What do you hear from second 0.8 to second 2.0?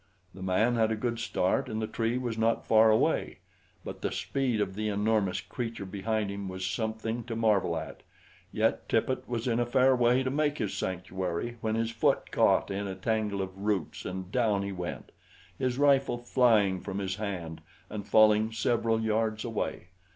a good start and the